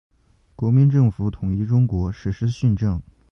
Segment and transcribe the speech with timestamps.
[0.55, 2.99] 国民政府统一中国，实施训政。